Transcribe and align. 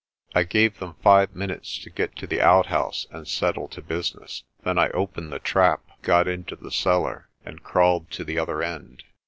I 0.33 0.45
gave 0.45 0.79
them 0.79 0.95
five 1.03 1.35
minutes 1.35 1.77
to 1.77 1.91
get 1.91 2.15
to 2.15 2.25
the 2.25 2.41
outhouse 2.41 3.05
and 3.11 3.27
settle 3.27 3.67
to 3.67 3.83
business. 3.83 4.41
Then 4.63 4.79
I 4.79 4.89
opened 4.89 5.31
the 5.31 5.37
trap, 5.37 5.81
got 6.01 6.27
into 6.27 6.55
the 6.55 6.71
cellar, 6.71 7.29
and 7.45 7.61
crawled 7.61 8.09
to 8.13 8.23
the 8.23 8.39
other 8.39 8.63
end. 8.63 9.03